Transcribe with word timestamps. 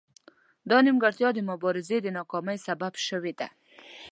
دا 0.69 0.77
نیمګړتیا 0.85 1.29
د 1.33 1.39
مبارزې 1.49 1.97
د 2.01 2.07
ناکامۍ 2.17 2.57
سبب 2.67 2.93
شوې 3.07 3.33
ده 3.39 3.47